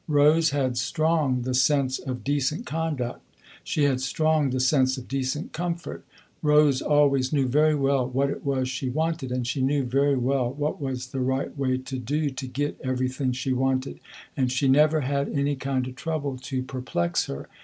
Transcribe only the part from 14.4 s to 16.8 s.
she never had any kind of trouble to